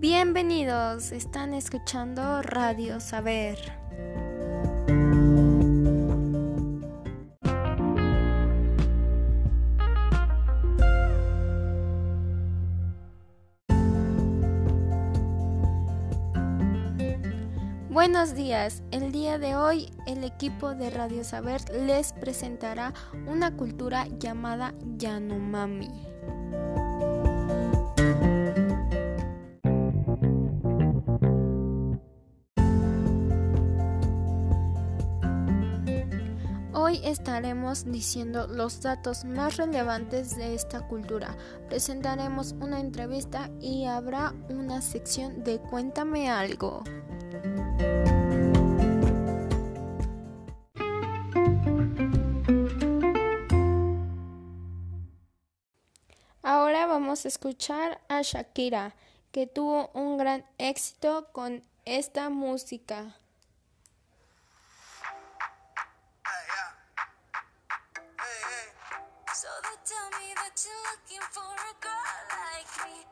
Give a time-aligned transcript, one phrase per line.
[0.00, 3.58] Bienvenidos, están escuchando Radio Saber.
[17.90, 22.94] Buenos días, el día de hoy el equipo de Radio Saber les presentará
[23.26, 26.09] una cultura llamada Yanomami.
[36.90, 41.36] Hoy estaremos diciendo los datos más relevantes de esta cultura.
[41.68, 46.82] Presentaremos una entrevista y habrá una sección de Cuéntame algo.
[56.42, 58.96] Ahora vamos a escuchar a Shakira,
[59.30, 63.19] que tuvo un gran éxito con esta música.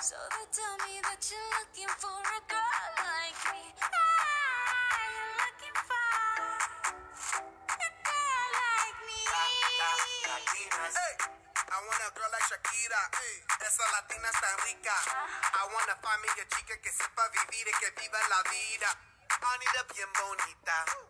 [0.00, 3.62] So they tell me that you're looking for a girl like me.
[3.78, 6.10] Ah, you're looking for
[7.78, 9.20] a girl like me.
[9.30, 11.14] Hey,
[11.70, 13.02] I want a girl like Shakira.
[13.14, 14.96] Hey, esa latina está rica.
[15.54, 18.90] I find me a chica que sepa vivir y que viva la vida.
[19.30, 21.09] Anita bien bonita.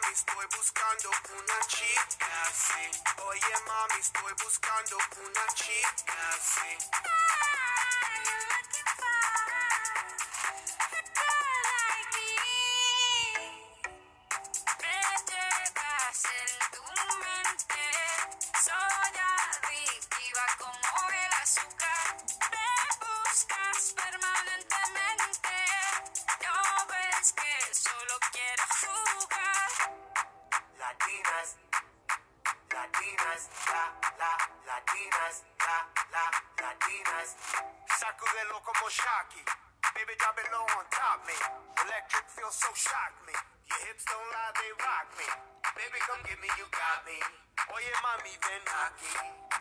[0.00, 2.84] Mami, estoy buscando una chica así.
[3.26, 6.78] Oye mami, estoy buscando una chica así.
[42.48, 43.36] Feels so shock me.
[43.68, 45.28] Your hips don't lie, they rock me.
[45.76, 47.20] Baby, come get me, you got me.
[47.76, 49.12] Oye, mami, ven aquí.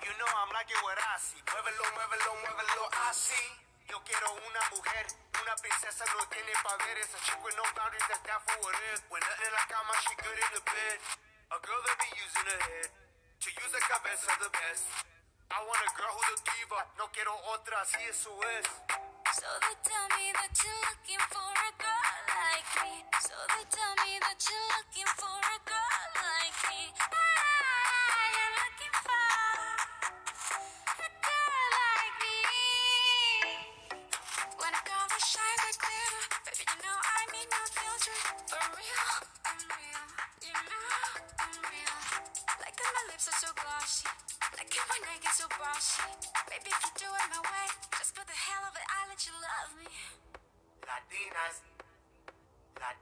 [0.07, 1.43] You know I'm like it what I see.
[1.51, 3.43] Muévelo, muévelo, muévelo así.
[3.91, 5.03] Yo quiero una mujer,
[5.35, 7.11] una princesa no tiene poderes.
[7.11, 9.03] A chick with no boundaries, that's down for what is.
[9.11, 10.97] When nothing in la cama, she good in the bed.
[11.51, 12.87] A girl that be using her head.
[12.87, 14.87] To use the cabeza the best.
[15.51, 16.79] I want a girl who's a diva.
[16.95, 18.63] No quiero otra, así eso es.
[19.35, 21.76] So they tell me that you're looking for a girl like.
[22.97, 25.66] So they tell me that you're looking for a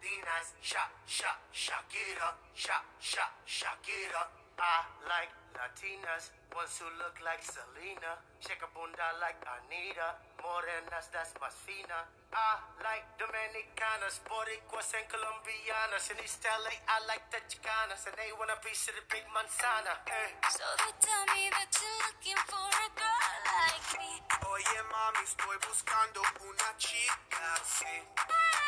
[0.06, 4.22] Latinas, Sha, Sha, Shakira, Sha, Sha, Shakira.
[4.54, 11.34] I like Latinas, ones who look like Selena, shake a bunda like Anita, morenas that's
[11.42, 12.06] más fina.
[12.32, 18.30] I like Dominicanas, Boricuas and Colombianas, in East LA I like the Chicanas, and they
[18.38, 20.06] want a piece of the big manzana.
[20.06, 20.30] Eh.
[20.54, 24.22] So they tell me that you're looking for a girl like me.
[24.54, 28.65] Oye mami, estoy buscando una chica así.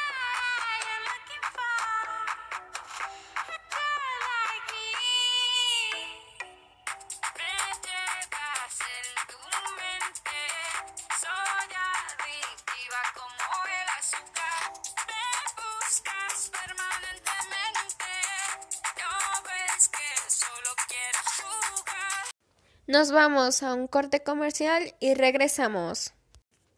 [22.88, 26.14] Nos vamos a un corte comercial y regresamos.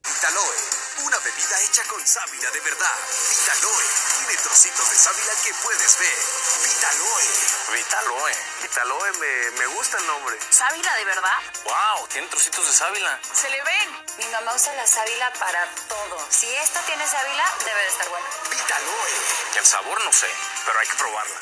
[0.02, 0.58] Vitaloe,
[1.06, 2.98] una bebida hecha con sábila de verdad.
[3.30, 3.84] Vitaloe
[4.18, 6.18] tiene trocitos de sábila que puedes ver.
[6.66, 7.78] Vitaloe.
[7.78, 8.34] Vitaloe.
[8.64, 10.36] Vitaloe me, me gusta el nombre.
[10.50, 11.40] ¿Sábila de verdad?
[11.66, 12.08] ¡Wow!
[12.08, 13.20] Tiene trocitos de sábila.
[13.32, 13.90] Se le ven.
[14.18, 16.26] Mi mamá usa la sábila para todo.
[16.32, 18.28] Si esta tiene sábila, debe de estar buena.
[18.50, 19.60] Vitaloe.
[19.60, 20.30] El sabor no sé,
[20.66, 21.40] pero hay que probarla.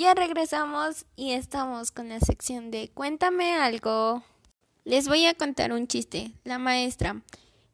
[0.00, 4.22] Ya regresamos y estamos con la sección de Cuéntame algo.
[4.84, 6.32] Les voy a contar un chiste.
[6.42, 7.20] La maestra,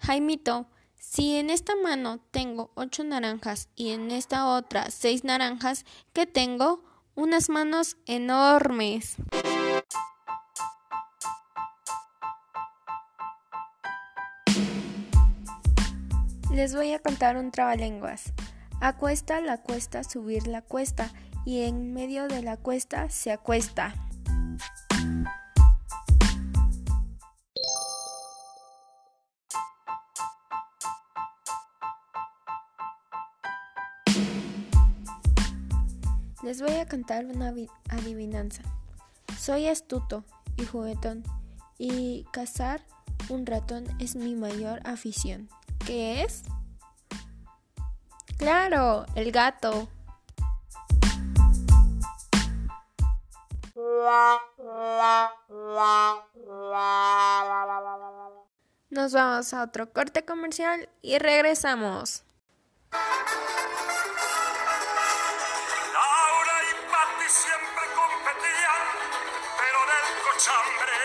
[0.01, 0.67] Jaimito,
[0.99, 6.83] si en esta mano tengo ocho naranjas y en esta otra seis naranjas, ¿qué tengo?
[7.15, 9.15] Unas manos enormes.
[16.53, 18.33] Les voy a contar un trabalenguas.
[18.81, 21.13] Acuesta la cuesta subir la cuesta
[21.47, 23.95] y en medio de la cuesta se acuesta.
[36.43, 38.63] Les voy a contar una vi- adivinanza.
[39.39, 40.25] Soy astuto
[40.57, 41.25] y juguetón
[41.79, 42.83] y cazar
[43.29, 45.49] un ratón es mi mayor afición.
[45.85, 46.43] ¿Qué es?
[48.39, 49.89] Claro, el gato.
[58.89, 62.25] Nos vamos a otro corte comercial y regresamos.
[65.93, 68.83] Laura y Patti siempre competían,
[69.59, 70.97] pero del cochambre.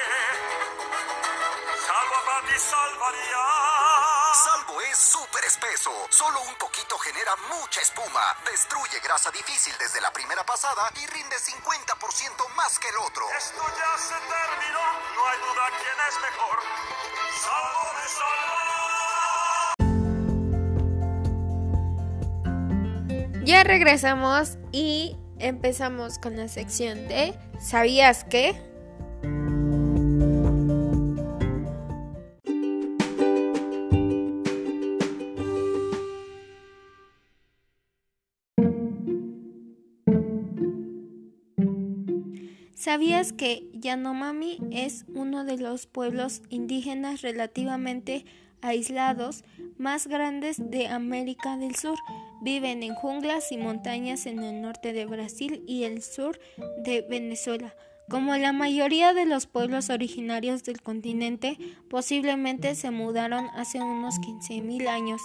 [1.75, 3.80] Salvo a Patti salvaría.
[4.91, 5.89] Es súper espeso.
[6.09, 8.35] Solo un poquito genera mucha espuma.
[8.45, 13.23] Destruye grasa difícil desde la primera pasada y rinde 50% más que el otro.
[13.37, 14.83] Esto ya se terminó,
[15.15, 16.59] no hay duda quién es mejor.
[17.39, 18.07] Salvo de
[23.31, 23.45] salvar.
[23.45, 28.70] Ya regresamos y empezamos con la sección de ¿Sabías qué?
[42.81, 48.25] ¿Sabías que Yanomami es uno de los pueblos indígenas relativamente
[48.63, 49.43] aislados
[49.77, 51.99] más grandes de América del Sur?
[52.41, 56.39] Viven en junglas y montañas en el norte de Brasil y el sur
[56.83, 57.75] de Venezuela.
[58.09, 64.87] Como la mayoría de los pueblos originarios del continente, posiblemente se mudaron hace unos 15.000
[64.87, 65.21] años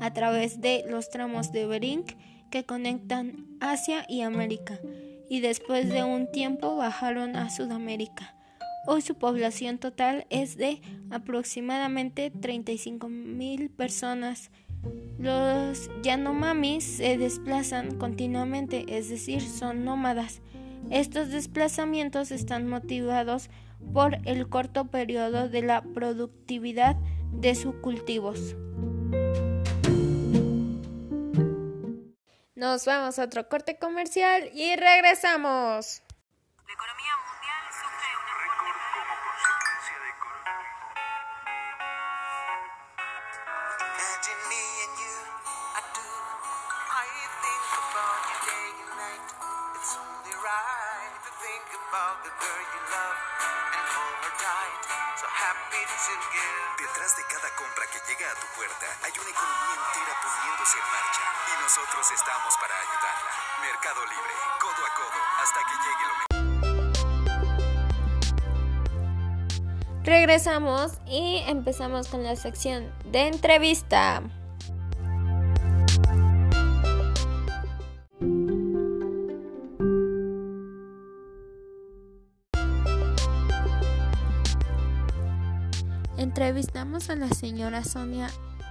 [0.00, 2.04] a través de los tramos de Bering
[2.50, 4.80] que conectan Asia y América
[5.28, 8.34] y después de un tiempo bajaron a Sudamérica.
[8.86, 10.80] Hoy su población total es de
[11.10, 14.50] aproximadamente 35 mil personas.
[15.18, 20.40] Los Yanomamis se desplazan continuamente, es decir, son nómadas.
[20.90, 23.50] Estos desplazamientos están motivados
[23.92, 26.96] por el corto periodo de la productividad
[27.32, 28.54] de sus cultivos.
[32.56, 36.00] Nos vamos a otro corte comercial y regresamos.
[51.46, 53.18] Think about the girl you love
[53.70, 54.82] and hold her tight.
[55.14, 56.66] So happy to give.
[56.82, 60.86] Detrás de cada compra que llega a tu puerta hay una economía entera poniéndose en
[60.90, 63.30] marcha y nosotros estamos para ayudarla.
[63.62, 66.34] Mercado Libre, codo a codo, hasta que llegue lo mejor.
[70.02, 74.22] Regresamos y empezamos con la sección de entrevista.
[86.46, 88.30] Entrevistamos a la señora Sonia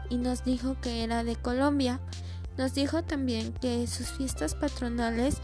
[0.09, 1.99] y nos dijo que era de Colombia.
[2.57, 5.39] Nos dijo también que sus fiestas patronales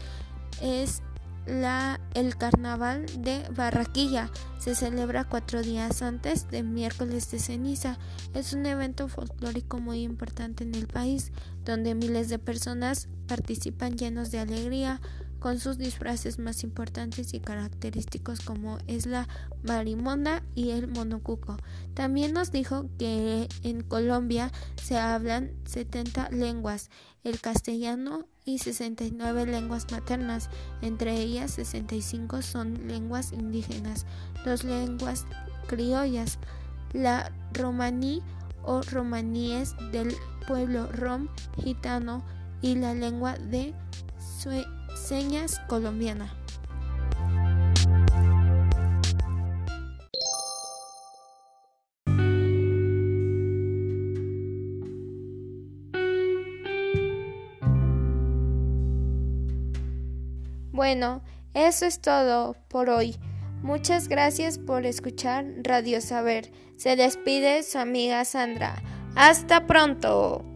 [0.62, 1.02] es
[1.46, 4.30] la, el carnaval de Barraquilla.
[4.58, 7.98] Se celebra cuatro días antes de miércoles de ceniza.
[8.34, 11.32] Es un evento folclórico muy importante en el país,
[11.64, 15.00] donde miles de personas participan llenos de alegría
[15.42, 19.26] con sus disfraces más importantes y característicos como es la
[19.64, 21.56] marimonda y el monocuco.
[21.94, 26.90] También nos dijo que en Colombia se hablan 70 lenguas,
[27.24, 34.06] el castellano y 69 lenguas maternas, entre ellas 65 son lenguas indígenas,
[34.44, 35.26] dos lenguas
[35.68, 36.38] criollas,
[36.92, 38.22] la romaní
[38.62, 40.14] o romaníes del
[40.46, 41.28] pueblo rom
[41.62, 42.24] gitano
[42.60, 43.74] y la lengua de
[44.94, 46.41] señas colombiana.
[60.72, 61.22] Bueno,
[61.54, 63.16] eso es todo por hoy.
[63.62, 66.50] Muchas gracias por escuchar Radio Saber.
[66.76, 68.82] Se despide su amiga Sandra.
[69.14, 70.51] Hasta pronto.